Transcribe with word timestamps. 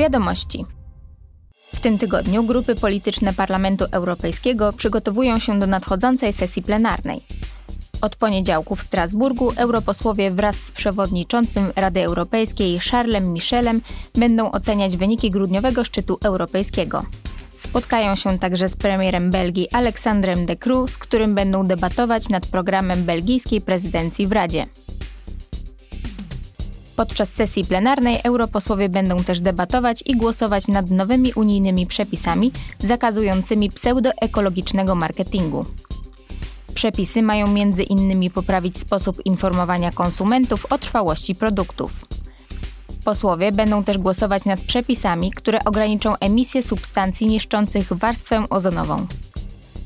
Wiadomości. 0.00 0.64
W 1.74 1.80
tym 1.80 1.98
tygodniu 1.98 2.44
grupy 2.44 2.74
polityczne 2.74 3.34
Parlamentu 3.34 3.84
Europejskiego 3.90 4.72
przygotowują 4.72 5.38
się 5.38 5.60
do 5.60 5.66
nadchodzącej 5.66 6.32
sesji 6.32 6.62
plenarnej. 6.62 7.20
Od 8.00 8.16
poniedziałku 8.16 8.76
w 8.76 8.82
Strasburgu 8.82 9.52
europosłowie 9.56 10.30
wraz 10.30 10.56
z 10.56 10.72
przewodniczącym 10.72 11.72
Rady 11.76 12.04
Europejskiej 12.04 12.78
Charlesem 12.90 13.32
Michelem 13.32 13.80
będą 14.14 14.52
oceniać 14.52 14.96
wyniki 14.96 15.30
grudniowego 15.30 15.84
szczytu 15.84 16.18
europejskiego. 16.22 17.06
Spotkają 17.54 18.16
się 18.16 18.38
także 18.38 18.68
z 18.68 18.76
premierem 18.76 19.30
Belgii 19.30 19.70
Aleksandrem 19.70 20.46
De 20.46 20.56
Croo, 20.56 20.88
z 20.88 20.98
którym 20.98 21.34
będą 21.34 21.66
debatować 21.66 22.28
nad 22.28 22.46
programem 22.46 23.04
belgijskiej 23.04 23.60
prezydencji 23.60 24.26
w 24.26 24.32
Radzie. 24.32 24.66
Podczas 27.00 27.28
sesji 27.28 27.64
plenarnej 27.64 28.20
europosłowie 28.24 28.88
będą 28.88 29.24
też 29.24 29.40
debatować 29.40 30.02
i 30.06 30.16
głosować 30.16 30.68
nad 30.68 30.90
nowymi 30.90 31.32
unijnymi 31.32 31.86
przepisami 31.86 32.52
zakazującymi 32.82 33.70
pseudoekologicznego 33.70 34.94
marketingu. 34.94 35.66
Przepisy 36.74 37.22
mają 37.22 37.46
między 37.46 37.82
innymi 37.82 38.30
poprawić 38.30 38.76
sposób 38.78 39.26
informowania 39.26 39.90
konsumentów 39.92 40.66
o 40.72 40.78
trwałości 40.78 41.34
produktów. 41.34 42.06
Posłowie 43.04 43.52
będą 43.52 43.84
też 43.84 43.98
głosować 43.98 44.44
nad 44.44 44.60
przepisami, 44.60 45.30
które 45.30 45.64
ograniczą 45.64 46.16
emisję 46.16 46.62
substancji 46.62 47.26
niszczących 47.26 47.92
warstwę 47.92 48.46
ozonową. 48.50 49.06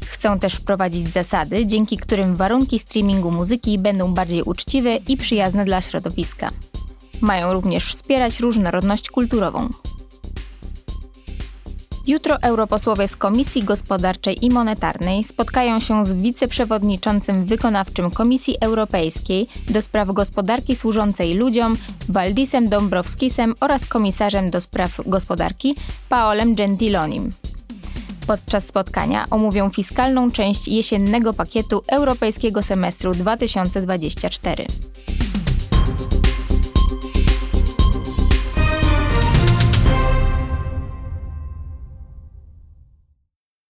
Chcą 0.06 0.38
też 0.38 0.54
wprowadzić 0.54 1.12
zasady, 1.12 1.66
dzięki 1.66 1.96
którym 1.96 2.36
warunki 2.36 2.78
streamingu 2.78 3.30
muzyki 3.30 3.78
będą 3.78 4.14
bardziej 4.14 4.42
uczciwe 4.42 4.96
i 4.96 5.16
przyjazne 5.16 5.64
dla 5.64 5.80
środowiska. 5.80 6.50
Mają 7.24 7.52
również 7.52 7.84
wspierać 7.84 8.40
różnorodność 8.40 9.10
kulturową. 9.10 9.68
Jutro 12.06 12.42
europosłowie 12.42 13.08
z 13.08 13.16
Komisji 13.16 13.62
Gospodarczej 13.62 14.44
i 14.44 14.50
Monetarnej 14.50 15.24
spotkają 15.24 15.80
się 15.80 16.04
z 16.04 16.14
wiceprzewodniczącym 16.14 17.44
wykonawczym 17.46 18.10
Komisji 18.10 18.56
Europejskiej 18.60 19.46
do 19.70 19.82
spraw 19.82 20.08
gospodarki 20.12 20.76
służącej 20.76 21.34
ludziom 21.34 21.76
Waldisem 22.08 22.68
Dombrovskisem 22.68 23.54
oraz 23.60 23.86
komisarzem 23.86 24.50
do 24.50 24.60
spraw 24.60 25.00
gospodarki 25.06 25.76
Paolem 26.08 26.54
Gentilonim. 26.54 27.32
Podczas 28.26 28.66
spotkania 28.66 29.26
omówią 29.30 29.70
fiskalną 29.70 30.30
część 30.30 30.68
jesiennego 30.68 31.34
pakietu 31.34 31.82
Europejskiego 31.88 32.62
Semestru 32.62 33.14
2024. 33.14 34.66